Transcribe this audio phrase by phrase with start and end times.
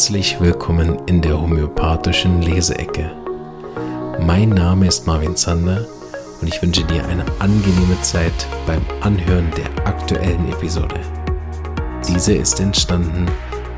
[0.00, 3.14] Herzlich willkommen in der homöopathischen Leseecke.
[4.18, 5.86] Mein Name ist Marvin Zander
[6.40, 8.32] und ich wünsche dir eine angenehme Zeit
[8.66, 10.98] beim Anhören der aktuellen Episode.
[12.08, 13.26] Diese ist entstanden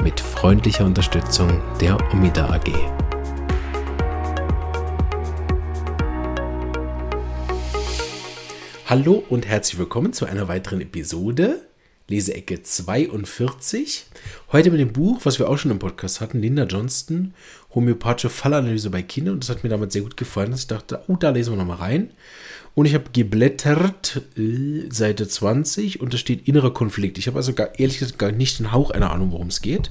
[0.04, 2.70] mit freundlicher Unterstützung der Omida AG.
[8.86, 11.62] Hallo und herzlich willkommen zu einer weiteren Episode
[12.12, 14.04] Leseecke 42.
[14.52, 17.32] Heute mit dem Buch, was wir auch schon im Podcast hatten, Linda Johnston,
[17.74, 19.34] Homöopathische Fallanalyse bei Kindern.
[19.34, 21.56] Und das hat mir damals sehr gut gefallen, dass ich dachte, oh, da lesen wir
[21.56, 22.10] nochmal rein.
[22.74, 27.16] Und ich habe geblättert, äh, Seite 20, und da steht innerer Konflikt.
[27.16, 29.90] Ich habe also gar, ehrlich gesagt gar nicht den Hauch einer Ahnung, worum es geht.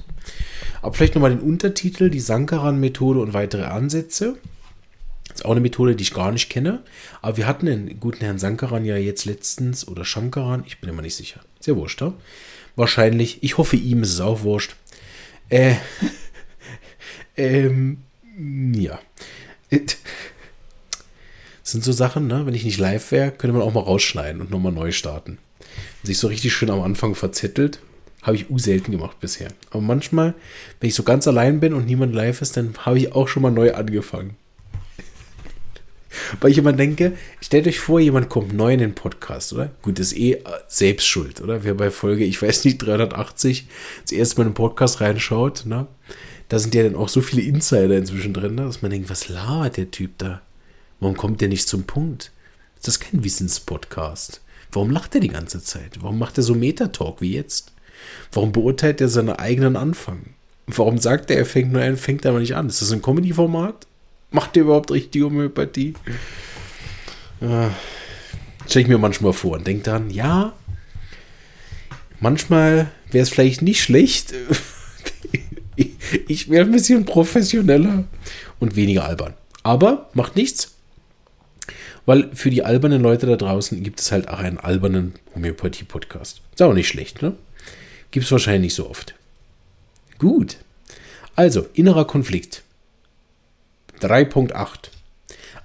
[0.80, 4.36] Aber vielleicht nochmal den Untertitel, die Sankaran-Methode und weitere Ansätze.
[5.32, 6.82] Das ist auch eine Methode, die ich gar nicht kenne.
[7.22, 11.02] Aber wir hatten den guten Herrn Sankaran ja jetzt letztens, oder Shankaran, ich bin immer
[11.02, 11.40] nicht sicher.
[11.60, 12.12] Sehr wurscht, ja?
[12.76, 13.42] Wahrscheinlich.
[13.42, 14.76] Ich hoffe, ihm ist es auch wurscht.
[15.48, 15.74] Äh,
[17.36, 17.98] ähm,
[18.74, 18.98] ja.
[19.70, 19.96] Das
[21.62, 22.44] sind so Sachen, ne?
[22.46, 25.38] Wenn ich nicht live wäre, könnte man auch mal rausschneiden und nochmal neu starten.
[26.02, 27.80] Wenn sich so richtig schön am Anfang verzettelt,
[28.22, 29.48] habe ich u selten gemacht bisher.
[29.70, 30.34] Aber manchmal,
[30.80, 33.42] wenn ich so ganz allein bin und niemand live ist, dann habe ich auch schon
[33.42, 34.36] mal neu angefangen.
[36.40, 39.70] Weil ich immer denke, stellt euch vor, jemand kommt neu in den Podcast, oder?
[39.82, 41.64] Gut, das ist eh selbst schuld, oder?
[41.64, 43.66] Wer bei Folge, ich weiß nicht, 380
[44.02, 45.86] das erste Mal in den Podcast reinschaut, ne?
[46.48, 48.64] Da sind ja dann auch so viele Insider inzwischen drin, ne?
[48.66, 50.42] dass man denkt, was labert der Typ da?
[51.00, 52.30] Warum kommt der nicht zum Punkt?
[52.76, 54.42] Ist das kein Wissenspodcast?
[54.70, 56.02] Warum lacht er die ganze Zeit?
[56.02, 57.72] Warum macht er so Metatalk wie jetzt?
[58.32, 60.34] Warum beurteilt er seinen eigenen Anfang?
[60.66, 62.68] Warum sagt er, er fängt nur an, fängt aber nicht an?
[62.68, 63.86] Ist das ein Comedy-Format?
[64.32, 65.94] Macht ihr überhaupt richtig Homöopathie?
[67.40, 67.68] Äh,
[68.66, 70.54] Stelle ich mir manchmal vor und denke dann, ja,
[72.20, 74.32] manchmal wäre es vielleicht nicht schlecht.
[76.28, 78.04] ich wäre ein bisschen professioneller
[78.60, 79.34] und weniger albern.
[79.62, 80.76] Aber macht nichts.
[82.06, 86.40] Weil für die albernen Leute da draußen gibt es halt auch einen albernen Homöopathie-Podcast.
[86.52, 87.36] Ist auch nicht schlecht, ne?
[88.10, 89.14] Gibt es wahrscheinlich nicht so oft.
[90.18, 90.56] Gut.
[91.36, 92.62] Also, innerer Konflikt.
[94.02, 94.88] 3.8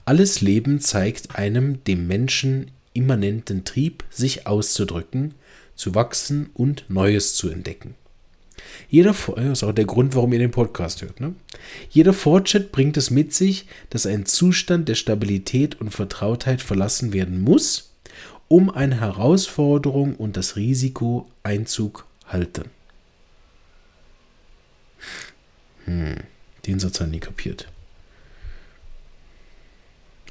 [0.05, 5.33] Alles Leben zeigt einem dem Menschen immanenten Trieb, sich auszudrücken,
[5.75, 7.95] zu wachsen und Neues zu entdecken.
[8.89, 11.19] Jeder, das ist auch der Grund, warum ihr den Podcast hört.
[11.19, 11.33] Ne?
[11.89, 17.41] Jeder Fortschritt bringt es mit sich, dass ein Zustand der Stabilität und Vertrautheit verlassen werden
[17.41, 17.95] muss,
[18.47, 22.65] um eine Herausforderung und das Risiko Einzug halten.
[25.85, 26.17] Hm,
[26.67, 27.67] den Satz haben nie kapiert.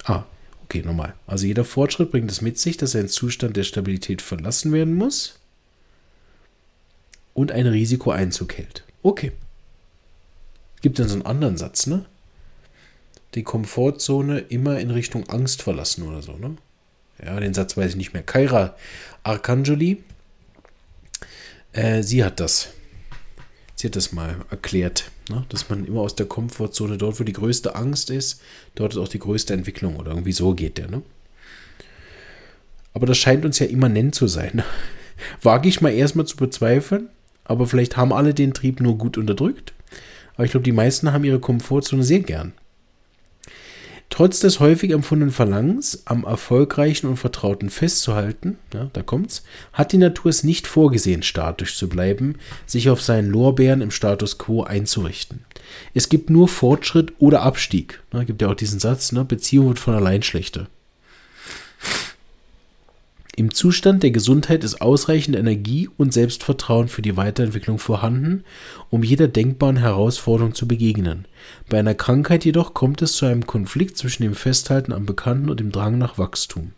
[0.06, 0.24] Ah,
[0.64, 1.14] okay, nochmal.
[1.26, 5.38] Also jeder Fortschritt bringt es mit sich, dass ein Zustand der Stabilität verlassen werden muss
[7.34, 8.84] und ein Risiko Einzug hält.
[9.02, 9.32] Okay.
[10.80, 12.04] Gibt dann so einen anderen Satz, ne?
[13.34, 16.56] Die Komfortzone immer in Richtung Angst verlassen oder so, ne?
[17.22, 18.22] Ja, den Satz weiß ich nicht mehr.
[18.22, 18.76] Kaira
[19.22, 20.04] Arcangeli,
[21.72, 22.70] äh, sie hat das.
[23.76, 25.10] Sie hat das mal erklärt.
[25.28, 25.44] Ne?
[25.50, 28.40] Dass man immer aus der Komfortzone, dort wo die größte Angst ist,
[28.74, 30.88] dort ist auch die größte Entwicklung oder irgendwie so geht der.
[30.88, 31.02] Ne?
[32.94, 34.62] Aber das scheint uns ja immanent zu sein.
[35.42, 37.08] Wage ich mal erstmal zu bezweifeln,
[37.44, 39.74] aber vielleicht haben alle den Trieb nur gut unterdrückt.
[40.34, 42.52] Aber ich glaube, die meisten haben ihre Komfortzone sehr gern.
[44.16, 49.44] Trotz des häufig empfundenen Verlangens, am erfolgreichen und Vertrauten festzuhalten, ja, da kommt's,
[49.74, 54.38] hat die Natur es nicht vorgesehen, statisch zu bleiben, sich auf seinen Lorbeeren im Status
[54.38, 55.44] quo einzurichten.
[55.92, 58.02] Es gibt nur Fortschritt oder Abstieg.
[58.10, 60.66] Ne, gibt ja auch diesen Satz, ne, Beziehung wird von allein schlechter.
[63.38, 68.44] Im Zustand der Gesundheit ist ausreichend Energie und Selbstvertrauen für die Weiterentwicklung vorhanden,
[68.88, 71.26] um jeder denkbaren Herausforderung zu begegnen.
[71.68, 75.60] Bei einer Krankheit jedoch kommt es zu einem Konflikt zwischen dem Festhalten am Bekannten und
[75.60, 76.72] dem Drang nach Wachstum.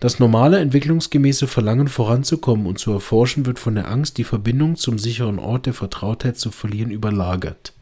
[0.00, 4.98] Das normale entwicklungsgemäße Verlangen voranzukommen und zu erforschen wird von der Angst, die Verbindung zum
[4.98, 7.74] sicheren Ort der Vertrautheit zu verlieren, überlagert.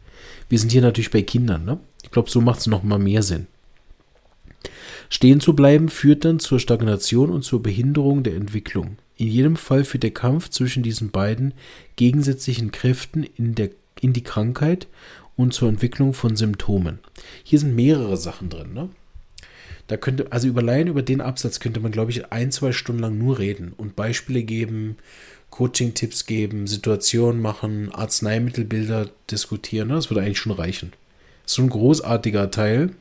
[0.47, 1.79] Wir sind hier natürlich bei Kindern, ne?
[2.03, 3.47] Ich glaube, so macht es noch mal mehr Sinn.
[5.13, 8.97] Stehen zu bleiben führt dann zur Stagnation und zur Behinderung der Entwicklung.
[9.15, 11.53] In jedem Fall führt der Kampf zwischen diesen beiden
[11.97, 13.69] gegensätzlichen Kräften in, der,
[14.01, 14.87] in die Krankheit
[15.35, 16.97] und zur Entwicklung von Symptomen.
[17.43, 18.73] Hier sind mehrere Sachen drin.
[18.73, 18.89] Ne?
[19.85, 23.03] Da könnte, also über allein über den Absatz könnte man, glaube ich, ein, zwei Stunden
[23.03, 24.97] lang nur reden und Beispiele geben,
[25.51, 29.89] Coaching-Tipps geben, Situationen machen, Arzneimittelbilder diskutieren.
[29.89, 29.93] Ne?
[29.93, 30.91] Das würde eigentlich schon reichen.
[31.45, 32.95] So ein großartiger Teil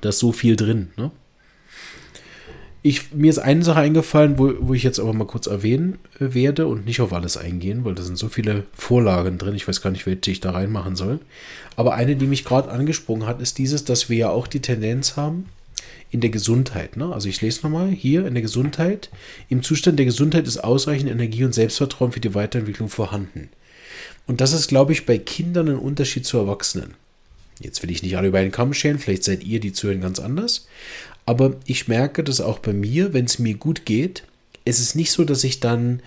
[0.00, 0.88] da ist so viel drin.
[0.96, 1.10] Ne?
[2.82, 6.32] Ich, mir ist eine Sache eingefallen, wo, wo ich jetzt aber mal kurz erwähnen äh,
[6.32, 9.54] werde und nicht auf alles eingehen, weil da sind so viele Vorlagen drin.
[9.54, 11.18] Ich weiß gar nicht, welche ich da reinmachen soll.
[11.76, 15.16] Aber eine, die mich gerade angesprungen hat, ist dieses, dass wir ja auch die Tendenz
[15.16, 15.46] haben,
[16.10, 16.96] in der Gesundheit.
[16.96, 17.12] Ne?
[17.12, 19.10] Also ich lese nochmal hier in der Gesundheit.
[19.48, 23.50] Im Zustand der Gesundheit ist ausreichend Energie und Selbstvertrauen für die Weiterentwicklung vorhanden.
[24.26, 26.94] Und das ist, glaube ich, bei Kindern ein Unterschied zu Erwachsenen.
[27.60, 30.20] Jetzt will ich nicht alle über einen Kamm scheren, vielleicht seid ihr, die zuhören, ganz
[30.20, 30.66] anders.
[31.26, 34.22] Aber ich merke das auch bei mir, wenn es mir gut geht.
[34.64, 36.02] Es ist nicht so, dass ich dann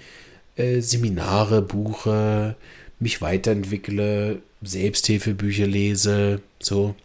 [0.56, 2.56] äh, Seminare buche,
[3.00, 6.96] mich weiterentwickle, Selbsthilfebücher lese, so.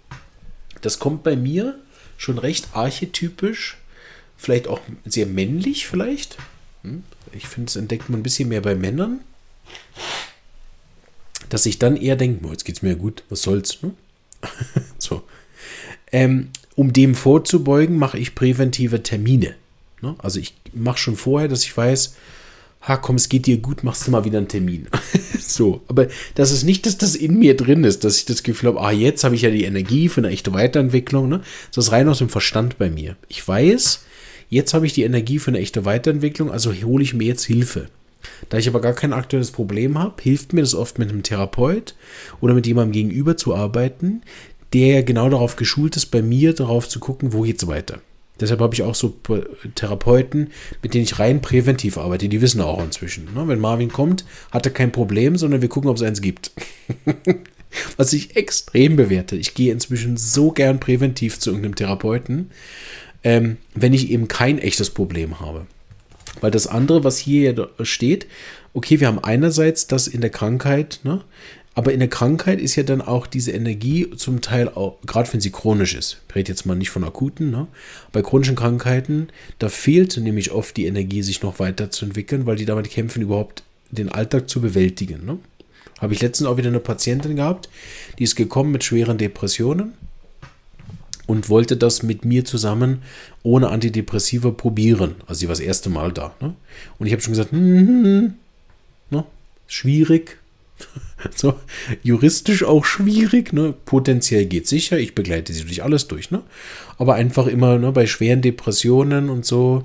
[0.83, 1.79] Das kommt bei mir
[2.17, 3.79] schon recht archetypisch,
[4.37, 6.37] vielleicht auch sehr männlich vielleicht.
[6.83, 7.03] Hm?
[7.33, 9.21] Ich finde, es entdeckt man ein bisschen mehr bei Männern,
[11.49, 13.83] dass ich dann eher denke, jetzt geht es mir gut, was soll's.
[13.83, 13.95] Ne?
[14.99, 15.23] so.
[16.13, 19.55] Ähm, um dem vorzubeugen, mache ich präventive Termine.
[20.03, 20.15] Ne?
[20.19, 22.15] Also ich mache schon vorher, dass ich weiß,
[22.83, 24.87] ha komm, es geht dir gut, machst du mal wieder einen Termin.
[25.41, 28.69] so, aber das ist nicht, dass das in mir drin ist, dass ich das Gefühl
[28.71, 31.29] habe, ah, jetzt habe ich ja die Energie für eine echte Weiterentwicklung.
[31.29, 31.41] Ne?
[31.75, 33.17] Das ist rein aus dem Verstand bei mir.
[33.29, 34.05] Ich weiß,
[34.51, 37.89] jetzt habe ich die Energie für eine echte Weiterentwicklung, also hole ich mir jetzt Hilfe.
[38.49, 41.95] Da ich aber gar kein aktuelles Problem habe, hilft mir das oft mit einem Therapeut
[42.41, 44.23] oder mit jemandem gegenüber zu arbeiten,
[44.73, 48.01] der genau darauf geschult ist, bei mir darauf zu gucken, wo geht es weiter.
[48.39, 49.17] Deshalb habe ich auch so
[49.75, 50.51] Therapeuten,
[50.83, 52.29] mit denen ich rein präventiv arbeite.
[52.29, 53.33] Die wissen auch inzwischen.
[53.35, 53.49] Ne?
[53.49, 56.51] Wenn Marvin kommt, hat er kein Problem, sondern wir gucken, ob es eins gibt.
[57.97, 59.37] Was ich extrem bewerte.
[59.37, 62.51] Ich gehe inzwischen so gern präventiv zu irgendeinem Therapeuten,
[63.25, 65.67] ähm, wenn ich eben kein echtes Problem habe.
[66.41, 68.27] Weil das andere, was hier ja steht,
[68.75, 71.23] okay, wir haben einerseits das in der Krankheit, ne?
[71.75, 75.41] aber in der Krankheit ist ja dann auch diese Energie zum Teil auch, gerade wenn
[75.41, 77.67] sie chronisch ist, ich rede jetzt mal nicht von akuten, ne?
[78.13, 79.29] bei chronischen Krankheiten,
[79.59, 84.11] da fehlt nämlich oft die Energie, sich noch weiterzuentwickeln, weil die damit kämpfen, überhaupt den
[84.11, 85.25] Alltag zu bewältigen.
[85.25, 85.39] Ne?
[86.01, 87.71] Habe ich letztens auch wieder eine Patientin gehabt,
[88.19, 89.95] die ist gekommen mit schweren Depressionen
[91.27, 93.03] und wollte das mit mir zusammen
[93.43, 95.17] ohne Antidepressiva probieren.
[95.27, 96.35] Also sie war das erste Mal da.
[96.41, 96.55] Ne?
[96.99, 98.35] Und ich habe schon gesagt, mm, mm,
[99.11, 99.25] ne?
[99.67, 100.39] schwierig.
[101.35, 101.55] so,
[102.03, 103.53] juristisch auch schwierig.
[103.53, 103.75] Ne?
[103.85, 104.99] Potenziell geht sicher.
[104.99, 106.31] Ich begleite sie durch alles durch.
[106.31, 106.43] Ne?
[106.99, 109.85] Aber einfach immer ne, bei schweren Depressionen und so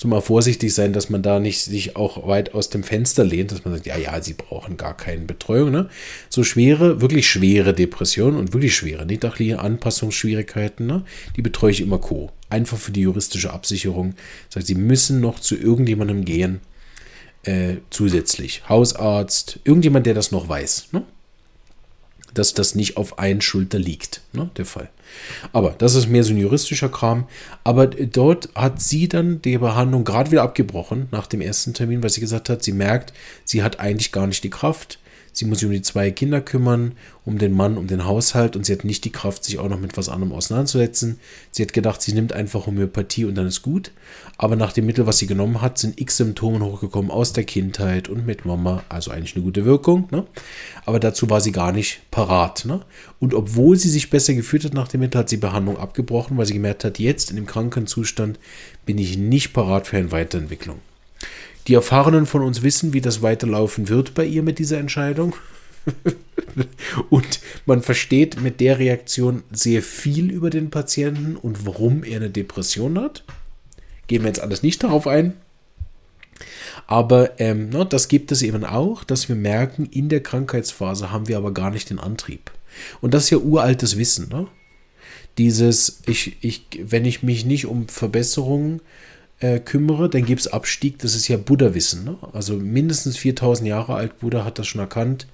[0.00, 3.52] so mal vorsichtig sein, dass man da nicht sich auch weit aus dem Fenster lehnt,
[3.52, 5.70] dass man sagt, ja, ja, sie brauchen gar keine Betreuung.
[5.70, 5.90] Ne?
[6.30, 11.04] So schwere, wirklich schwere Depressionen und wirklich schwere, nicht dachliche Anpassungsschwierigkeiten, ne?
[11.36, 12.30] die betreue ich immer co.
[12.48, 14.14] Einfach für die juristische Absicherung.
[14.54, 16.60] Das sie müssen noch zu irgendjemandem gehen,
[17.42, 18.62] äh, zusätzlich.
[18.70, 20.92] Hausarzt, irgendjemand, der das noch weiß.
[20.92, 21.04] Ne?
[22.34, 24.88] Dass das nicht auf einen Schulter liegt, ne, der Fall.
[25.52, 27.26] Aber das ist mehr so ein juristischer Kram.
[27.64, 32.10] Aber dort hat sie dann die Behandlung gerade wieder abgebrochen nach dem ersten Termin, weil
[32.10, 33.12] sie gesagt hat, sie merkt,
[33.44, 34.98] sie hat eigentlich gar nicht die Kraft.
[35.32, 36.92] Sie muss sich um die zwei Kinder kümmern,
[37.24, 39.80] um den Mann, um den Haushalt und sie hat nicht die Kraft, sich auch noch
[39.80, 41.18] mit was anderem auseinanderzusetzen.
[41.50, 43.92] Sie hat gedacht, sie nimmt einfach Homöopathie und dann ist gut.
[44.38, 48.08] Aber nach dem Mittel, was sie genommen hat, sind x Symptome hochgekommen aus der Kindheit
[48.08, 48.82] und mit Mama.
[48.88, 50.08] Also eigentlich eine gute Wirkung.
[50.10, 50.26] Ne?
[50.86, 52.64] Aber dazu war sie gar nicht parat.
[52.64, 52.80] Ne?
[53.18, 56.46] Und obwohl sie sich besser gefühlt hat nach dem Mittel, hat sie Behandlung abgebrochen, weil
[56.46, 58.38] sie gemerkt hat, jetzt in dem kranken Zustand
[58.86, 60.80] bin ich nicht parat für eine Weiterentwicklung.
[61.66, 65.34] Die Erfahrenen von uns wissen, wie das weiterlaufen wird bei ihr mit dieser Entscheidung.
[67.10, 72.30] und man versteht mit der Reaktion sehr viel über den Patienten und warum er eine
[72.30, 73.24] Depression hat.
[74.06, 75.34] Gehen wir jetzt alles nicht darauf ein.
[76.86, 81.28] Aber ähm, ne, das gibt es eben auch, dass wir merken, in der Krankheitsphase haben
[81.28, 82.50] wir aber gar nicht den Antrieb.
[83.00, 84.28] Und das ist ja uraltes Wissen.
[84.28, 84.48] Ne?
[85.38, 88.80] Dieses, ich, ich, wenn ich mich nicht um Verbesserungen
[89.40, 90.98] kümmere, dann gibt es Abstieg.
[90.98, 92.04] Das ist ja Buddha-Wissen.
[92.04, 92.16] Ne?
[92.32, 95.26] Also mindestens 4000 Jahre alt Buddha hat das schon erkannt,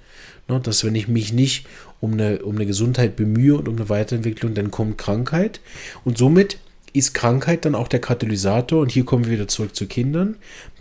[0.47, 0.59] ne?
[0.59, 1.65] dass wenn ich mich nicht
[1.99, 5.59] um eine, um eine Gesundheit bemühe und um eine Weiterentwicklung, dann kommt Krankheit.
[6.05, 6.57] Und somit
[6.93, 8.81] ist Krankheit dann auch der Katalysator.
[8.81, 10.35] Und hier kommen wir wieder zurück zu Kindern.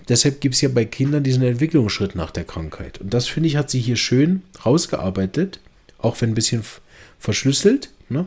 [0.08, 3.00] Deshalb gibt es ja bei Kindern diesen Entwicklungsschritt nach der Krankheit.
[3.00, 5.58] Und das finde ich, hat sie hier schön rausgearbeitet,
[5.98, 6.62] auch wenn ein bisschen
[7.18, 7.90] verschlüsselt.
[8.08, 8.26] Ne?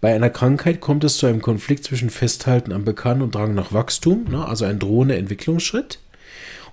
[0.00, 3.72] Bei einer Krankheit kommt es zu einem Konflikt zwischen Festhalten am Bekannten und Drang nach
[3.72, 5.98] Wachstum, ne, also ein drohender Entwicklungsschritt.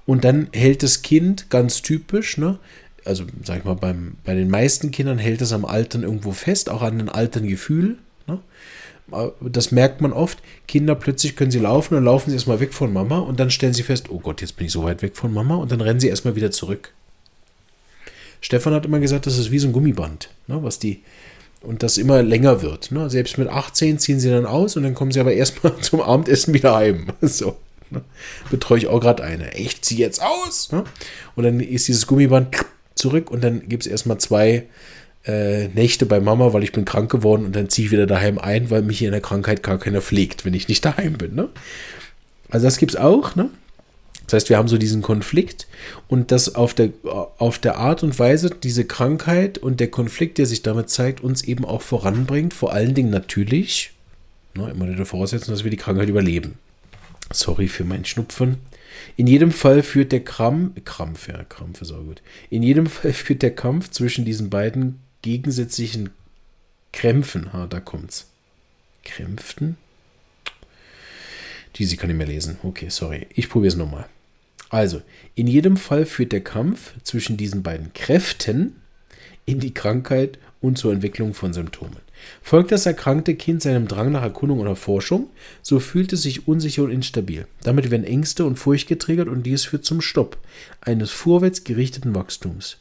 [0.05, 2.59] Und dann hält das Kind ganz typisch, ne,
[3.03, 6.69] also sag ich mal, beim, bei den meisten Kindern hält es am Altern irgendwo fest,
[6.69, 7.97] auch an den alten Gefühl.
[8.27, 8.39] Ne.
[9.41, 10.39] Das merkt man oft.
[10.67, 13.73] Kinder plötzlich können sie laufen, dann laufen sie erstmal weg von Mama und dann stellen
[13.73, 15.99] sie fest, oh Gott, jetzt bin ich so weit weg von Mama und dann rennen
[15.99, 16.93] sie erstmal wieder zurück.
[18.41, 21.01] Stefan hat immer gesagt, das ist wie so ein Gummiband, ne, was die
[21.65, 22.91] und das immer länger wird.
[22.91, 23.09] Ne?
[23.09, 26.53] Selbst mit 18 ziehen sie dann aus und dann kommen sie aber erstmal zum Abendessen
[26.53, 27.07] wieder heim.
[27.21, 27.57] So.
[27.91, 28.01] Ne?
[28.49, 29.51] Betreue ich auch gerade eine.
[29.53, 30.71] Echt, zieh jetzt aus.
[30.71, 30.83] Ne?
[31.35, 32.55] Und dann ist dieses Gummiband
[32.95, 34.65] zurück und dann gibt es erstmal zwei
[35.25, 38.37] äh, Nächte bei Mama, weil ich bin krank geworden und dann ziehe ich wieder daheim
[38.37, 41.35] ein, weil mich in der Krankheit gar keiner pflegt, wenn ich nicht daheim bin.
[41.35, 41.49] Ne?
[42.49, 43.35] Also das gibt es auch.
[43.35, 43.49] Ne?
[44.25, 45.67] Das heißt, wir haben so diesen Konflikt
[46.07, 46.89] und das auf der,
[47.37, 51.43] auf der Art und Weise, diese Krankheit und der Konflikt, der sich damit zeigt, uns
[51.43, 53.91] eben auch voranbringt, vor allen Dingen natürlich,
[54.55, 56.55] ne, immer der Voraussetzung, dass wir die Krankheit überleben.
[57.31, 58.57] Sorry für meinen Schnupfen.
[59.17, 62.21] In jedem Fall führt der Krampf, Krampf, ja, Krampf ist auch gut.
[62.49, 66.11] In jedem Fall führt der Kampf zwischen diesen beiden gegensätzlichen
[66.91, 68.27] Krämpfen, ha, da kommt's.
[69.03, 69.77] Krämpften?
[71.75, 72.57] Die sie kann ich mehr lesen.
[72.63, 73.27] Okay, sorry.
[73.33, 74.07] Ich probiere es nochmal.
[74.69, 75.01] Also,
[75.35, 78.75] in jedem Fall führt der Kampf zwischen diesen beiden Kräften
[79.45, 81.97] in die Krankheit und zur Entwicklung von Symptomen.
[82.41, 85.29] Folgt das erkrankte Kind seinem Drang nach Erkundung oder Forschung,
[85.61, 87.45] so fühlt es sich unsicher und instabil.
[87.61, 90.37] Damit werden Ängste und Furcht getriggert und dies führt zum Stopp
[90.81, 92.77] eines vorwärts gerichteten Wachstums.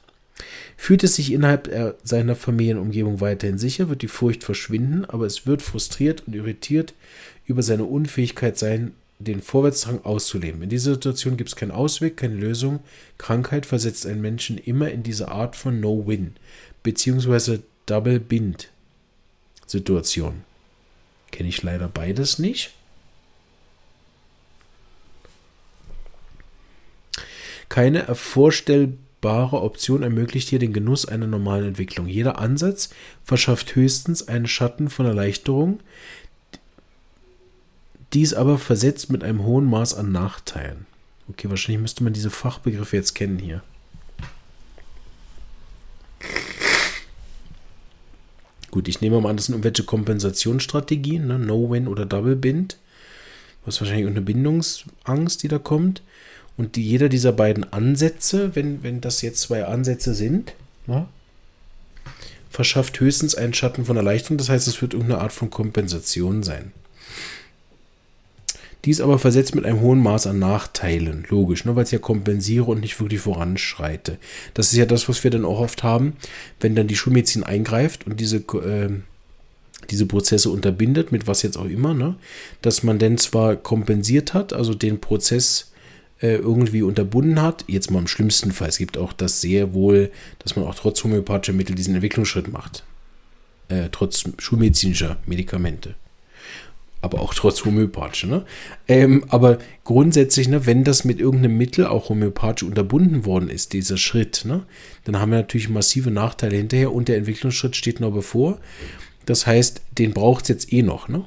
[0.76, 1.70] Fühlt es sich innerhalb
[2.02, 6.94] seiner Familienumgebung weiterhin sicher, wird die Furcht verschwinden, aber es wird frustriert und irritiert
[7.46, 8.92] über seine Unfähigkeit sein,
[9.24, 10.62] den Vorwärtsdrang auszuleben.
[10.62, 12.78] In dieser Situation gibt es keinen Ausweg, keine Lösung.
[13.18, 16.36] Krankheit versetzt einen Menschen immer in diese Art von No-Win
[16.84, 20.44] beziehungsweise Double-Bind-Situation.
[21.32, 22.70] Kenne ich leider beides nicht.
[27.68, 32.06] Keine vorstellbare Option ermöglicht hier den Genuss einer normalen Entwicklung.
[32.06, 32.90] Jeder Ansatz
[33.24, 35.80] verschafft höchstens einen Schatten von Erleichterung,
[38.14, 40.86] dies aber versetzt mit einem hohen Maß an Nachteilen.
[41.28, 43.62] Okay, wahrscheinlich müsste man diese Fachbegriffe jetzt kennen hier.
[48.70, 51.38] Gut, ich nehme mal an, das sind irgendwelche Kompensationsstrategien, ne?
[51.38, 52.76] No-Win oder Double-Bind.
[53.64, 56.02] Was wahrscheinlich eine Bindungsangst, die da kommt.
[56.56, 60.54] Und die, jeder dieser beiden Ansätze, wenn, wenn das jetzt zwei Ansätze sind,
[60.86, 61.06] ne?
[62.50, 64.38] verschafft höchstens einen Schatten von Erleichterung.
[64.38, 66.72] Das heißt, es wird irgendeine Art von Kompensation sein.
[68.84, 71.24] Dies aber versetzt mit einem hohen Maß an Nachteilen.
[71.30, 74.18] Logisch, ne, weil es ja kompensiere und nicht wirklich voranschreite.
[74.52, 76.16] Das ist ja das, was wir dann auch oft haben,
[76.60, 78.90] wenn dann die Schulmedizin eingreift und diese, äh,
[79.90, 82.16] diese Prozesse unterbindet, mit was jetzt auch immer, ne,
[82.60, 85.72] dass man dann zwar kompensiert hat, also den Prozess
[86.20, 88.68] äh, irgendwie unterbunden hat, jetzt mal im schlimmsten Fall.
[88.68, 90.10] Es gibt auch das sehr wohl,
[90.40, 92.84] dass man auch trotz homöopathischer Mittel diesen Entwicklungsschritt macht.
[93.68, 95.94] Äh, trotz schulmedizinischer Medikamente
[97.04, 98.24] aber auch trotz homöopathisch.
[98.24, 98.44] Ne?
[98.88, 103.96] Ähm, aber grundsätzlich, ne, wenn das mit irgendeinem Mittel auch homöopathisch unterbunden worden ist, dieser
[103.96, 104.64] Schritt, ne,
[105.04, 108.58] dann haben wir natürlich massive Nachteile hinterher und der Entwicklungsschritt steht noch bevor.
[109.26, 111.08] Das heißt, den braucht es jetzt eh noch.
[111.08, 111.24] Ne?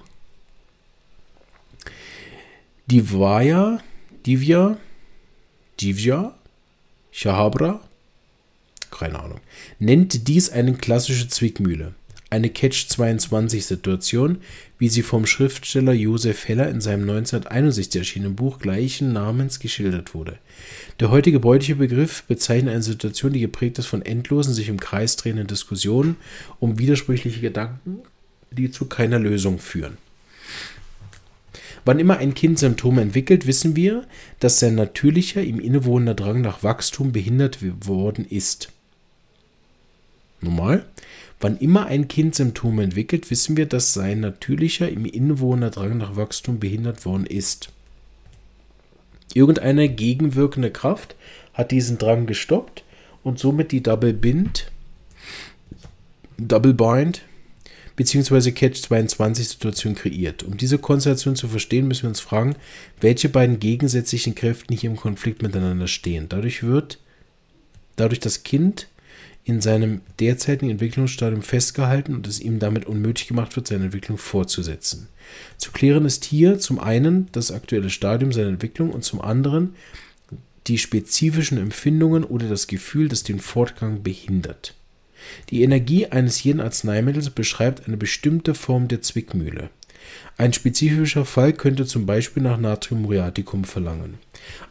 [2.87, 3.79] Divya,
[4.25, 4.77] Divya,
[5.79, 6.35] Divya,
[7.11, 7.81] Shahabra,
[8.91, 9.39] keine Ahnung,
[9.79, 11.93] nennt dies eine klassische Zwickmühle
[12.29, 14.39] eine Catch-22-Situation,
[14.77, 20.37] wie sie vom Schriftsteller Josef Heller in seinem 1961 erschienenen Buch gleichen Namens geschildert wurde.
[20.99, 25.15] Der heutige bräuliche Begriff bezeichnet eine Situation, die geprägt ist von endlosen, sich im Kreis
[25.15, 26.17] drehenden Diskussionen
[26.59, 27.99] um widersprüchliche Gedanken,
[28.51, 29.97] die zu keiner Lösung führen.
[31.85, 34.05] Wann immer ein Kind Symptome entwickelt, wissen wir,
[34.41, 38.73] dass sein natürlicher, ihm innewohnender Drang nach Wachstum behindert worden ist.
[40.41, 40.85] Normal?
[41.39, 46.15] Wann immer ein Kind Symptome entwickelt, wissen wir, dass sein natürlicher, im Innewohner Drang nach
[46.15, 47.69] Wachstum behindert worden ist.
[49.33, 51.15] Irgendeine gegenwirkende Kraft
[51.53, 52.83] hat diesen Drang gestoppt
[53.23, 54.71] und somit die Double Bind,
[56.37, 57.21] Double Bind
[57.95, 58.51] bzw.
[58.51, 60.43] Catch 22 Situation kreiert.
[60.43, 62.55] Um diese Konstellation zu verstehen, müssen wir uns fragen,
[63.01, 66.29] welche beiden gegensätzlichen Kräfte hier im Konflikt miteinander stehen.
[66.29, 66.99] Dadurch wird
[67.95, 68.87] dadurch das Kind
[69.47, 75.07] in seinem derzeitigen Entwicklungsstadium festgehalten und es ihm damit unmöglich gemacht wird, seine Entwicklung fortzusetzen.
[75.57, 79.75] Zu klären ist hier zum einen das aktuelle Stadium seiner Entwicklung und zum anderen
[80.67, 84.73] die spezifischen Empfindungen oder das Gefühl, das den Fortgang behindert.
[85.49, 89.69] Die Energie eines jeden Arzneimittels beschreibt eine bestimmte Form der Zwickmühle.
[90.37, 94.15] Ein spezifischer Fall könnte zum Beispiel nach Natriummuriaticum verlangen.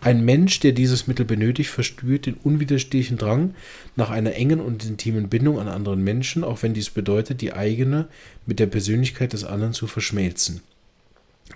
[0.01, 3.55] Ein Mensch, der dieses Mittel benötigt, verspürt den unwiderstehlichen Drang
[3.95, 8.09] nach einer engen und intimen Bindung an anderen Menschen, auch wenn dies bedeutet, die eigene
[8.47, 10.61] mit der Persönlichkeit des anderen zu verschmelzen.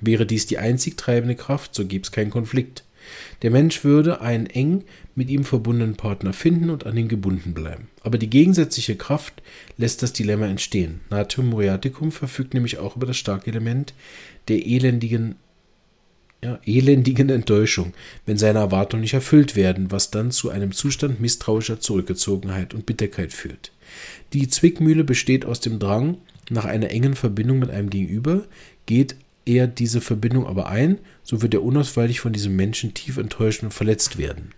[0.01, 2.85] Wäre dies die einzig treibende Kraft, so gäbe es keinen Konflikt.
[3.43, 7.89] Der Mensch würde einen eng mit ihm verbundenen Partner finden und an ihn gebunden bleiben.
[8.03, 9.43] Aber die gegensätzliche Kraft
[9.77, 11.01] lässt das Dilemma entstehen.
[11.11, 13.95] Natrium muriaticum verfügt nämlich auch über das starke Element
[14.49, 15.37] der elendigen,
[16.43, 17.93] ja, elendigen Enttäuschung,
[18.27, 23.33] wenn seine Erwartungen nicht erfüllt werden, was dann zu einem Zustand misstrauischer Zurückgezogenheit und Bitterkeit
[23.33, 23.73] führt.
[24.33, 26.19] Die Zwickmühle besteht aus dem Drang
[26.49, 28.45] nach einer engen Verbindung mit einem Gegenüber,
[28.87, 33.63] geht er diese Verbindung aber ein, so wird er unausweichlich von diesem Menschen tief enttäuscht
[33.63, 34.53] und verletzt werden.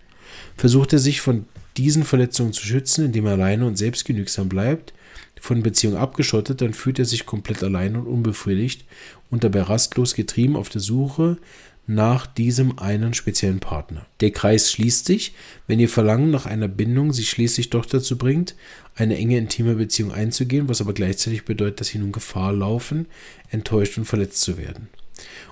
[0.57, 1.45] Versucht er sich von
[1.77, 4.93] diesen Verletzungen zu schützen, indem er alleine und selbstgenügsam bleibt,
[5.39, 8.85] von Beziehung abgeschottet, dann fühlt er sich komplett allein und unbefriedigt
[9.29, 11.37] und dabei rastlos getrieben auf der Suche
[11.85, 14.05] nach diesem einen speziellen Partner.
[14.21, 15.33] Der Kreis schließt sich,
[15.67, 18.55] wenn ihr Verlangen nach einer Bindung sich schließlich doch dazu bringt,
[18.95, 23.07] eine enge intime Beziehung einzugehen, was aber gleichzeitig bedeutet, dass sie nun Gefahr laufen,
[23.49, 24.87] enttäuscht und verletzt zu werden.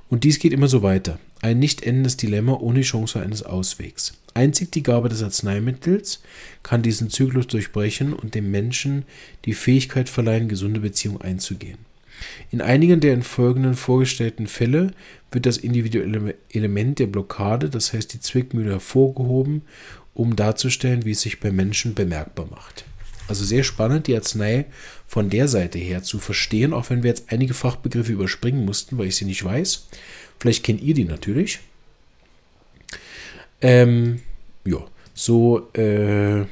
[0.10, 1.20] Und dies geht immer so weiter.
[1.42, 4.14] Ein nicht endendes Dilemma ohne Chance eines Auswegs.
[4.34, 6.22] Einzig die Gabe des Arzneimittels
[6.64, 9.04] kann diesen Zyklus durchbrechen und dem Menschen
[9.46, 11.80] die Fähigkeit verleihen, gesunde Beziehungen einzugehen.
[12.50, 14.92] In einigen der in folgenden vorgestellten Fälle
[15.32, 19.64] wird das individuelle Element der Blockade, das heißt die Zwickmühle, hervorgehoben,
[20.14, 22.86] um darzustellen, wie es sich bei Menschen bemerkbar macht.
[23.28, 24.66] Also sehr spannend, die Arznei
[25.08, 29.08] von der Seite her zu verstehen, auch wenn wir jetzt einige Fachbegriffe überspringen mussten, weil
[29.08, 29.88] ich sie nicht weiß.
[30.40, 31.60] Vielleicht kennt ihr die natürlich.
[33.62, 34.22] Ähm,
[34.66, 34.80] ja,
[35.14, 36.46] so äh,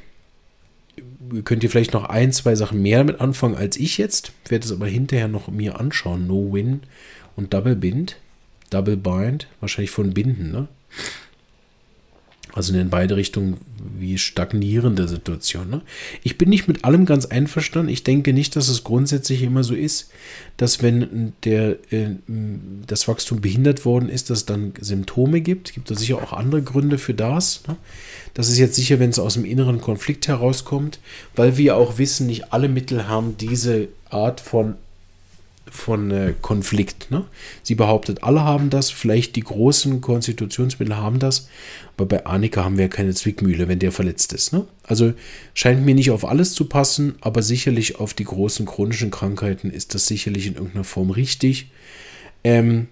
[1.43, 4.31] könnt ihr vielleicht noch ein, zwei Sachen mehr damit anfangen als ich jetzt.
[4.47, 6.27] Werde es aber hinterher noch mir anschauen.
[6.27, 6.81] No Win
[7.35, 8.17] und Double Bind.
[8.69, 10.67] Double Bind, wahrscheinlich von Binden, ne?
[12.53, 13.57] Also in beide Richtungen
[13.97, 15.69] wie stagnierende Situation.
[15.69, 15.81] Ne?
[16.23, 17.91] Ich bin nicht mit allem ganz einverstanden.
[17.91, 20.09] Ich denke nicht, dass es grundsätzlich immer so ist,
[20.57, 22.15] dass wenn der, äh,
[22.87, 25.69] das Wachstum behindert worden ist, dass es dann Symptome gibt.
[25.69, 27.61] Es gibt da sicher auch andere Gründe für das.
[27.67, 27.77] Ne?
[28.33, 30.99] Das ist jetzt sicher, wenn es aus dem inneren Konflikt herauskommt,
[31.35, 34.75] weil wir auch wissen, nicht alle Mittel haben diese Art von
[35.71, 37.11] von äh, Konflikt.
[37.11, 37.25] Ne?
[37.63, 41.49] Sie behauptet, alle haben das, vielleicht die großen Konstitutionsmittel haben das,
[41.97, 44.53] aber bei Annika haben wir ja keine Zwickmühle, wenn der verletzt ist.
[44.53, 44.65] Ne?
[44.83, 45.13] Also
[45.53, 49.95] scheint mir nicht auf alles zu passen, aber sicherlich auf die großen chronischen Krankheiten ist
[49.95, 51.71] das sicherlich in irgendeiner Form richtig.
[52.43, 52.87] Ähm,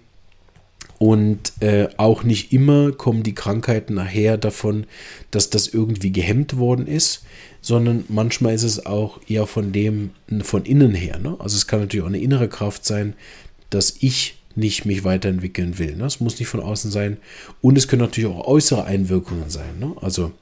[0.98, 4.84] und äh, auch nicht immer kommen die Krankheiten nachher davon,
[5.30, 7.24] dass das irgendwie gehemmt worden ist,
[7.68, 11.18] sondern manchmal ist es auch eher von dem, von innen her.
[11.18, 11.36] Ne?
[11.38, 13.12] Also es kann natürlich auch eine innere Kraft sein,
[13.68, 15.94] dass ich nicht mich weiterentwickeln will.
[15.94, 16.06] Ne?
[16.06, 17.18] Es muss nicht von außen sein.
[17.60, 19.78] Und es können natürlich auch äußere Einwirkungen sein.
[19.78, 19.94] Ne?
[20.00, 20.32] Also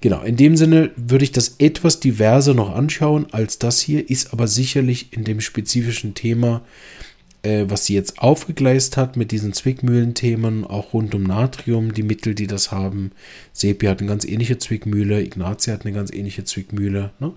[0.00, 4.32] genau, in dem Sinne würde ich das etwas diverser noch anschauen als das hier, ist
[4.32, 6.62] aber sicherlich in dem spezifischen Thema
[7.42, 12.34] äh, was sie jetzt aufgegleist hat mit diesen Zwickmühlenthemen, auch rund um Natrium, die Mittel,
[12.34, 13.12] die das haben.
[13.52, 17.10] Sepi hat eine ganz ähnliche Zwickmühle, Ignatia hat eine ganz ähnliche Zwickmühle.
[17.20, 17.32] Ne?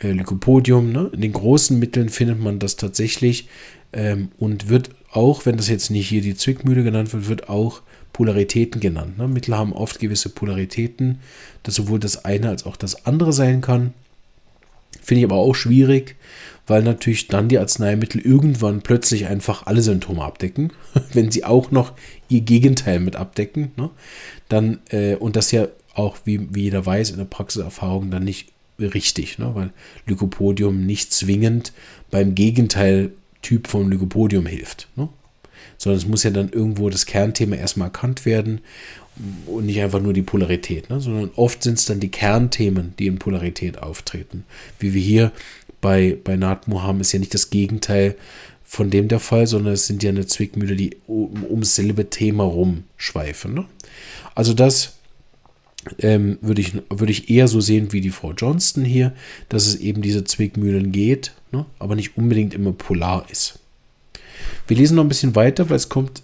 [0.00, 1.10] Äh, Lycopodium, ne?
[1.12, 3.48] in den großen Mitteln findet man das tatsächlich
[3.92, 7.82] ähm, und wird auch, wenn das jetzt nicht hier die Zwickmühle genannt wird, wird auch
[8.12, 9.18] Polaritäten genannt.
[9.18, 9.28] Ne?
[9.28, 11.20] Mittel haben oft gewisse Polaritäten,
[11.62, 13.94] dass sowohl das eine als auch das andere sein kann.
[15.00, 16.16] Finde ich aber auch schwierig
[16.66, 20.72] weil natürlich dann die Arzneimittel irgendwann plötzlich einfach alle Symptome abdecken,
[21.12, 21.92] wenn sie auch noch
[22.28, 23.72] ihr Gegenteil mit abdecken.
[23.76, 23.90] Ne?
[24.48, 28.48] Dann, äh, und das ja auch, wie, wie jeder weiß, in der Praxiserfahrung dann nicht
[28.78, 29.50] richtig, ne?
[29.54, 29.70] weil
[30.06, 31.72] Lycopodium nicht zwingend
[32.10, 34.88] beim Gegenteiltyp vom Lycopodium hilft.
[34.96, 35.08] Ne?
[35.78, 38.60] Sondern es muss ja dann irgendwo das Kernthema erstmal erkannt werden
[39.46, 41.00] und nicht einfach nur die Polarität, ne?
[41.00, 44.44] sondern oft sind es dann die Kernthemen, die in Polarität auftreten.
[44.78, 45.32] Wie wir hier
[45.82, 48.16] bei, bei Nahtmo haben, ist ja nicht das Gegenteil
[48.64, 52.44] von dem der Fall, sondern es sind ja eine Zwickmühle, die um, ums selbe Thema
[52.44, 53.52] rumschweifen.
[53.52, 53.66] Ne?
[54.34, 54.94] Also das
[55.98, 59.12] ähm, würde ich, würd ich eher so sehen wie die Frau Johnston hier,
[59.50, 61.66] dass es eben diese Zwickmühlen geht, ne?
[61.78, 63.58] aber nicht unbedingt immer polar ist.
[64.66, 66.22] Wir lesen noch ein bisschen weiter, weil es kommt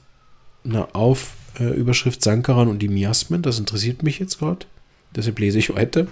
[0.65, 3.43] eine Auf, äh, Sankaran und die Miasmen.
[3.43, 4.67] Das interessiert mich jetzt gerade.
[5.15, 6.07] Deshalb lese ich weiter.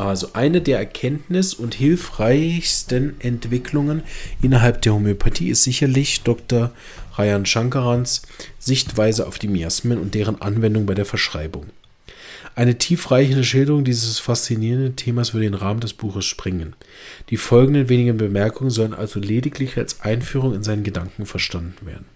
[0.00, 4.02] Also eine der Erkenntnis- und hilfreichsten Entwicklungen
[4.40, 6.70] innerhalb der Homöopathie ist sicherlich Dr.
[7.16, 8.22] Rayan Shankarans
[8.58, 11.66] Sichtweise auf die Miasmen und deren Anwendung bei der Verschreibung.
[12.54, 16.72] Eine tiefreichende Schilderung dieses faszinierenden Themas würde den Rahmen des Buches sprengen.
[17.28, 22.06] Die folgenden wenigen Bemerkungen sollen also lediglich als Einführung in seinen Gedanken verstanden werden.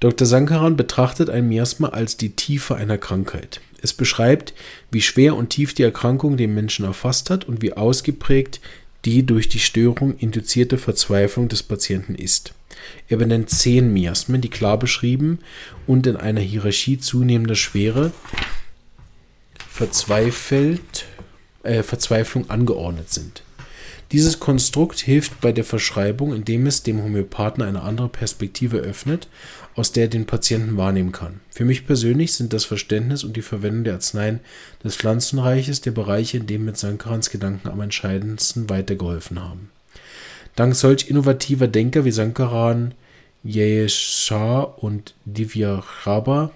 [0.00, 0.26] Dr.
[0.26, 3.60] Sankaran betrachtet ein Miasma als die Tiefe einer Krankheit.
[3.82, 4.54] Es beschreibt,
[4.90, 8.60] wie schwer und tief die Erkrankung den Menschen erfasst hat und wie ausgeprägt
[9.04, 12.52] die durch die Störung induzierte Verzweiflung des Patienten ist.
[13.08, 15.38] Er benennt zehn Miasmen, die klar beschrieben
[15.86, 18.12] und in einer Hierarchie zunehmender Schwere
[19.70, 21.06] verzweifelt,
[21.62, 23.42] äh, Verzweiflung angeordnet sind.
[24.12, 29.28] Dieses Konstrukt hilft bei der Verschreibung, indem es dem Homöopathen eine andere Perspektive öffnet,
[29.76, 31.40] aus der er den Patienten wahrnehmen kann.
[31.50, 34.40] Für mich persönlich sind das Verständnis und die Verwendung der Arzneien
[34.82, 39.70] des Pflanzenreiches der Bereiche, in denen mit Sankarans Gedanken am entscheidendsten weitergeholfen haben.
[40.56, 42.94] Dank solch innovativer Denker wie Sankaran,
[43.44, 46.50] Yeshar und Divya Raba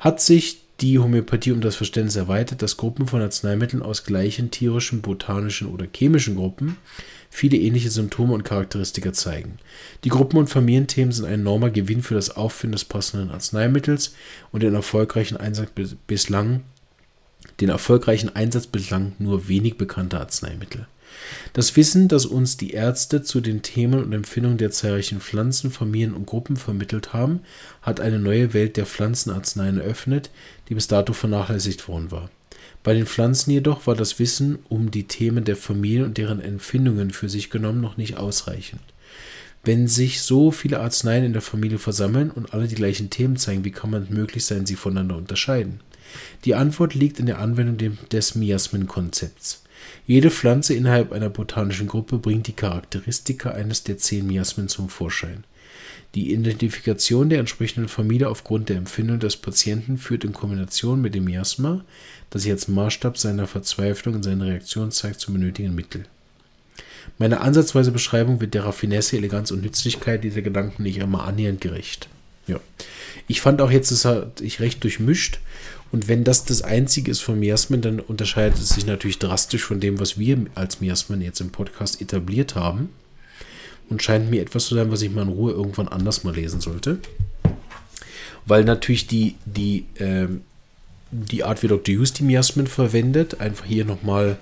[0.00, 5.00] hat sich die Homöopathie um das Verständnis erweitert, dass Gruppen von Arzneimitteln aus gleichen tierischen,
[5.00, 6.76] botanischen oder chemischen Gruppen
[7.34, 9.58] viele ähnliche Symptome und Charakteristika zeigen.
[10.04, 14.14] Die Gruppen- und Familienthemen sind ein enormer Gewinn für das Auffinden des passenden Arzneimittels
[14.52, 15.70] und den erfolgreichen Einsatz
[16.06, 16.60] bislang
[17.60, 20.86] den erfolgreichen Einsatz bislang nur wenig bekannter Arzneimittel.
[21.54, 26.14] Das Wissen, das uns die Ärzte zu den Themen und Empfindungen der zahlreichen Pflanzen, Familien
[26.14, 27.40] und Gruppen vermittelt haben,
[27.80, 30.30] hat eine neue Welt der Pflanzenarzneien eröffnet,
[30.68, 32.30] die bis dato vernachlässigt worden war.
[32.82, 37.10] Bei den Pflanzen jedoch war das Wissen um die Themen der Familien und deren Empfindungen
[37.10, 38.82] für sich genommen noch nicht ausreichend.
[39.64, 43.64] Wenn sich so viele Arzneien in der Familie versammeln und alle die gleichen Themen zeigen,
[43.64, 45.80] wie kann man möglich sein, sie voneinander unterscheiden?
[46.44, 49.62] Die Antwort liegt in der Anwendung des Miasmen-Konzepts.
[50.06, 55.44] Jede Pflanze innerhalb einer botanischen Gruppe bringt die Charakteristika eines der zehn Miasmen zum Vorschein.
[56.14, 61.24] Die Identifikation der entsprechenden Familie aufgrund der Empfindung des Patienten führt in Kombination mit dem
[61.24, 61.84] Miasma,
[62.28, 66.04] das sich als Maßstab seiner Verzweiflung und seiner Reaktion zeigt, zum benötigten Mittel.
[67.18, 72.08] Meine ansatzweise Beschreibung wird der Raffinesse, Eleganz und Nützlichkeit dieser Gedanken nicht einmal annähernd gerecht.
[72.46, 72.60] Ja.
[73.26, 75.38] Ich fand auch jetzt, es hat ich recht durchmischt
[75.92, 79.80] und wenn das das Einzige ist von Miasmen, dann unterscheidet es sich natürlich drastisch von
[79.80, 82.90] dem, was wir als Miasmen jetzt im Podcast etabliert haben.
[83.92, 86.62] Und scheint mir etwas zu sein, was ich mal in Ruhe irgendwann anders mal lesen
[86.62, 86.98] sollte.
[88.46, 90.28] Weil natürlich die, die, äh,
[91.10, 91.94] die Art, wie Dr.
[91.94, 94.38] Hughes die Miasmen verwendet, einfach hier nochmal,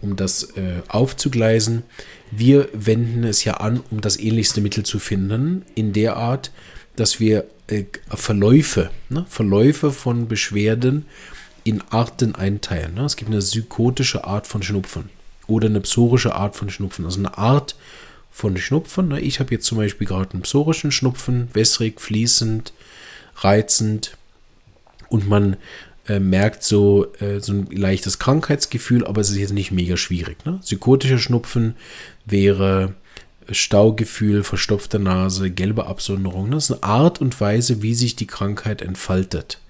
[0.00, 1.84] um das äh, aufzugleisen.
[2.32, 6.50] Wir wenden es ja an, um das ähnlichste Mittel zu finden, in der Art,
[6.96, 9.26] dass wir äh, Verläufe, ne?
[9.28, 11.06] Verläufe von Beschwerden
[11.62, 12.94] in Arten einteilen.
[12.94, 13.04] Ne?
[13.04, 15.08] Es gibt eine psychotische Art von Schnupfen
[15.46, 17.04] oder eine psorische Art von Schnupfen.
[17.04, 17.76] Also eine Art
[18.30, 19.08] von Schnupfen.
[19.08, 19.20] Ne?
[19.20, 22.72] Ich habe jetzt zum Beispiel gerade einen psorischen Schnupfen, wässrig, fließend,
[23.36, 24.16] reizend
[25.08, 25.56] und man
[26.06, 30.44] äh, merkt so, äh, so ein leichtes Krankheitsgefühl, aber es ist jetzt nicht mega schwierig.
[30.44, 30.58] Ne?
[30.62, 31.74] Psychotischer Schnupfen
[32.24, 32.94] wäre
[33.50, 36.50] Staugefühl, verstopfte Nase, gelbe Absonderung.
[36.50, 39.60] Das ist eine Art und Weise, wie sich die Krankheit entfaltet.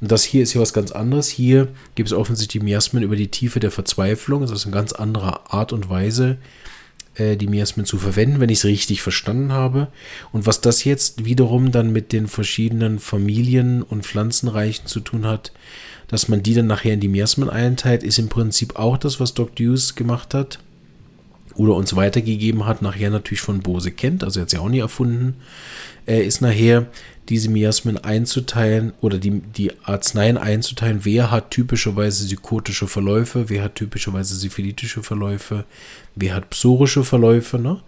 [0.00, 1.28] Und das hier ist hier was ganz anderes.
[1.28, 4.42] Hier gibt es offensichtlich Miasmen über die Tiefe der Verzweiflung.
[4.42, 6.36] Das ist eine ganz andere Art und Weise, äh,
[7.16, 9.88] die Miasmen zu verwenden, wenn ich es richtig verstanden habe.
[10.32, 15.52] Und was das jetzt wiederum dann mit den verschiedenen Familien und Pflanzenreichen zu tun hat,
[16.08, 19.34] dass man die dann nachher in die Miasmen einteilt, ist im Prinzip auch das, was
[19.34, 19.66] Dr.
[19.66, 20.58] Hughes gemacht hat
[21.54, 24.80] oder uns weitergegeben hat, nachher natürlich von Bose kennt, also er hat sie auch nie
[24.80, 25.36] erfunden,
[26.06, 26.86] äh, ist nachher
[27.28, 33.76] diese Miasmen einzuteilen oder die, die Arzneien einzuteilen, wer hat typischerweise psychotische Verläufe, wer hat
[33.76, 35.64] typischerweise syphilitische Verläufe,
[36.14, 37.58] wer hat psorische Verläufe.
[37.58, 37.80] Ne?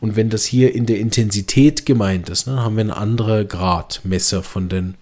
[0.00, 4.42] Und wenn das hier in der Intensität gemeint ist, ne, haben wir eine andere Gradmesser
[4.42, 4.94] von den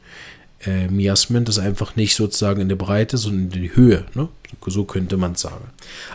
[0.64, 4.04] äh, Miasmen, das einfach nicht sozusagen in der Breite, sondern in der Höhe.
[4.14, 4.28] Ne?
[4.66, 5.64] So könnte man sagen.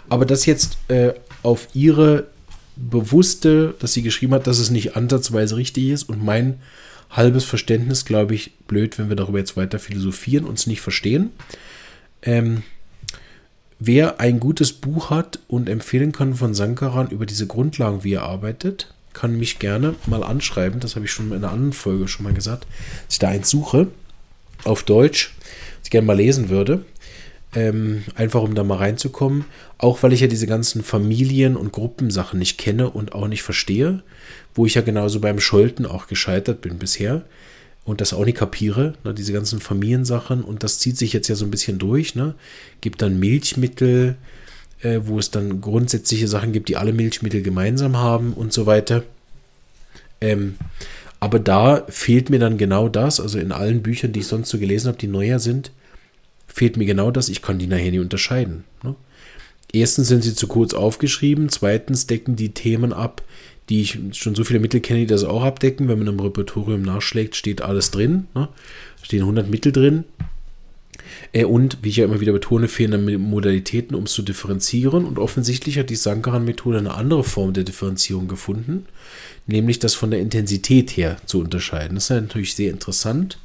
[0.07, 2.27] Aber das jetzt äh, auf ihre
[2.75, 6.59] bewusste, dass sie geschrieben hat, dass es nicht ansatzweise richtig ist und mein
[7.09, 11.31] halbes Verständnis, glaube ich, blöd, wenn wir darüber jetzt weiter philosophieren, uns nicht verstehen.
[12.21, 12.63] Ähm,
[13.79, 18.23] wer ein gutes Buch hat und empfehlen kann von Sankaran über diese Grundlagen, wie er
[18.23, 20.79] arbeitet, kann mich gerne mal anschreiben.
[20.79, 22.67] Das habe ich schon in einer anderen Folge schon mal gesagt,
[23.05, 23.87] dass ich da eins suche
[24.63, 26.85] auf Deutsch, das ich gerne mal lesen würde.
[27.55, 29.45] Ähm, einfach um da mal reinzukommen.
[29.77, 34.03] Auch weil ich ja diese ganzen Familien- und Gruppensachen nicht kenne und auch nicht verstehe,
[34.53, 37.23] wo ich ja genauso beim Scholten auch gescheitert bin bisher
[37.85, 41.35] und das auch nicht kapiere, ne, diese ganzen Familiensachen und das zieht sich jetzt ja
[41.35, 42.15] so ein bisschen durch.
[42.15, 42.33] Ne?
[42.81, 44.17] Gibt dann Milchmittel,
[44.81, 49.03] äh, wo es dann grundsätzliche Sachen gibt, die alle Milchmittel gemeinsam haben und so weiter.
[50.19, 50.55] Ähm,
[51.19, 54.57] aber da fehlt mir dann genau das, also in allen Büchern, die ich sonst so
[54.57, 55.71] gelesen habe, die neuer sind,
[56.55, 58.63] fehlt mir genau das, ich kann die nachher nicht unterscheiden.
[58.81, 58.95] Ne?
[59.73, 63.23] Erstens sind sie zu kurz aufgeschrieben, zweitens decken die Themen ab,
[63.67, 65.89] die ich schon so viele Mittel kenne, die das auch abdecken.
[65.89, 68.27] Wenn man im Repertorium nachschlägt, steht alles drin.
[68.35, 68.47] Ne?
[69.01, 70.05] Stehen 100 Mittel drin.
[71.33, 75.03] Äh, und, wie ich ja immer wieder betone, fehlende Modalitäten, um es zu differenzieren.
[75.03, 78.85] Und offensichtlich hat die Sankaran-Methode eine andere Form der Differenzierung gefunden,
[79.45, 81.95] nämlich das von der Intensität her zu unterscheiden.
[81.95, 83.39] Das ist natürlich sehr interessant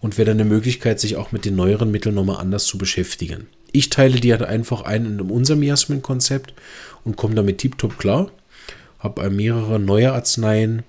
[0.00, 3.46] und wäre dann eine Möglichkeit, sich auch mit den neueren Mitteln nochmal anders zu beschäftigen.
[3.72, 6.54] Ich teile die halt einfach ein in unserem Miasmin-Konzept
[7.04, 8.30] und komme damit tiptop klar.
[8.98, 10.82] Habe mehrere neue Arzneien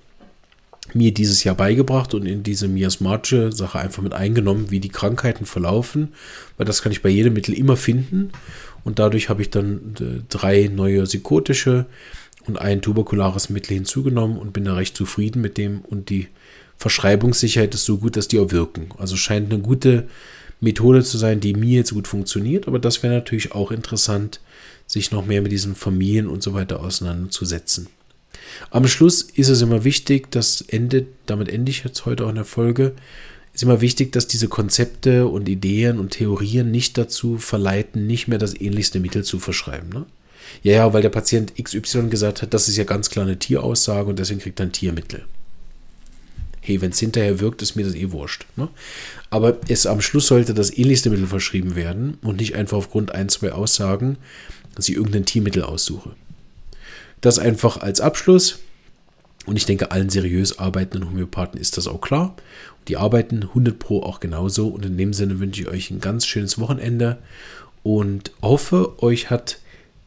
[0.94, 5.46] mir dieses Jahr beigebracht und in diese miasmatische Sache einfach mit eingenommen, wie die Krankheiten
[5.46, 6.14] verlaufen,
[6.58, 8.32] weil das kann ich bei jedem Mittel immer finden
[8.84, 11.86] und dadurch habe ich dann äh, drei neue psychotische
[12.50, 16.28] und ein tuberkulares Mittel hinzugenommen und bin da recht zufrieden mit dem und die
[16.78, 18.90] Verschreibungssicherheit ist so gut, dass die auch wirken.
[18.98, 20.08] Also scheint eine gute
[20.62, 24.40] Methode zu sein, die mir jetzt gut funktioniert, aber das wäre natürlich auch interessant,
[24.88, 27.88] sich noch mehr mit diesen Familien und so weiter auseinanderzusetzen.
[28.72, 32.36] Am Schluss ist es immer wichtig, das endet, damit ende ich jetzt heute auch in
[32.36, 32.94] der Folge,
[33.54, 38.38] ist immer wichtig, dass diese Konzepte und Ideen und Theorien nicht dazu verleiten, nicht mehr
[38.38, 39.90] das ähnlichste Mittel zu verschreiben.
[39.90, 40.06] Ne?
[40.64, 44.10] Ja, ja, weil der Patient XY gesagt hat, das ist ja ganz klar eine Tieraussage
[44.10, 45.26] und deswegen kriegt er ein Tiermittel.
[46.62, 48.46] Hey, wenn es hinterher wirkt, ist mir das eh wurscht.
[48.56, 48.68] Ne?
[49.30, 53.30] Aber es am Schluss sollte das ähnlichste Mittel verschrieben werden und nicht einfach aufgrund ein,
[53.30, 54.18] zwei Aussagen,
[54.76, 56.12] dass ich irgendein Tiermittel aussuche.
[57.22, 58.60] Das einfach als Abschluss.
[59.46, 62.36] Und ich denke, allen seriös arbeitenden Homöopathen ist das auch klar.
[62.88, 64.68] Die arbeiten 100 Pro auch genauso.
[64.68, 67.18] Und in dem Sinne wünsche ich euch ein ganz schönes Wochenende
[67.84, 69.60] und hoffe, euch hat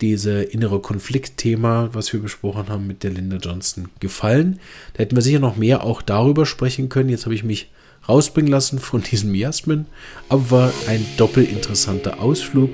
[0.02, 4.58] diese innere Konfliktthema, was wir besprochen haben mit der Linda Johnston, gefallen.
[4.92, 7.08] Da hätten wir sicher noch mehr auch darüber sprechen können.
[7.08, 7.70] Jetzt habe ich mich
[8.08, 9.86] rausbringen lassen von diesem Jasmin,
[10.28, 12.70] aber war ein doppelt interessanter Ausflug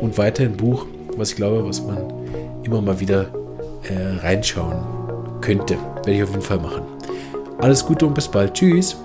[0.00, 1.98] und weiter ein Buch, was ich glaube, was man
[2.64, 3.32] immer mal wieder
[3.82, 5.74] äh, reinschauen könnte.
[5.96, 6.82] Werde ich auf jeden Fall machen.
[7.58, 8.54] Alles Gute und bis bald.
[8.54, 8.96] Tschüss.